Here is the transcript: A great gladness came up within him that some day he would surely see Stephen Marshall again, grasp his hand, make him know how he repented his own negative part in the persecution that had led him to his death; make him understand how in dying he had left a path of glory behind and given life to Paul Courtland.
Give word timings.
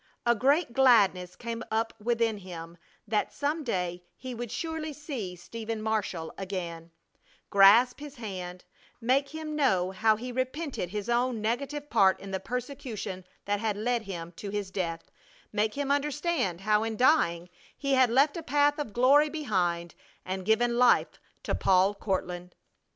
A 0.25 0.33
great 0.33 0.73
gladness 0.73 1.35
came 1.35 1.63
up 1.69 1.93
within 2.01 2.39
him 2.39 2.75
that 3.07 3.31
some 3.31 3.63
day 3.63 4.01
he 4.17 4.33
would 4.33 4.49
surely 4.51 4.93
see 4.93 5.35
Stephen 5.35 5.79
Marshall 5.79 6.33
again, 6.39 6.89
grasp 7.51 7.99
his 7.99 8.15
hand, 8.15 8.65
make 8.99 9.29
him 9.29 9.55
know 9.55 9.91
how 9.91 10.15
he 10.15 10.31
repented 10.31 10.89
his 10.89 11.07
own 11.07 11.39
negative 11.39 11.87
part 11.91 12.19
in 12.19 12.31
the 12.31 12.39
persecution 12.39 13.25
that 13.45 13.59
had 13.59 13.77
led 13.77 14.01
him 14.01 14.31
to 14.37 14.49
his 14.49 14.71
death; 14.71 15.11
make 15.53 15.75
him 15.75 15.91
understand 15.91 16.61
how 16.61 16.81
in 16.83 16.97
dying 16.97 17.47
he 17.77 17.93
had 17.93 18.09
left 18.09 18.35
a 18.35 18.41
path 18.41 18.79
of 18.79 18.93
glory 18.93 19.29
behind 19.29 19.93
and 20.25 20.45
given 20.45 20.79
life 20.79 21.19
to 21.43 21.53
Paul 21.53 21.93
Courtland. 21.93 22.55